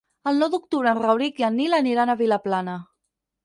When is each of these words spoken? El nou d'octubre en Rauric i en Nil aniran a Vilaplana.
El 0.29 0.39
nou 0.43 0.49
d'octubre 0.53 0.93
en 0.93 1.01
Rauric 1.03 1.43
i 1.43 1.47
en 1.49 1.57
Nil 1.61 1.79
aniran 1.81 2.13
a 2.13 2.19
Vilaplana. 2.25 2.79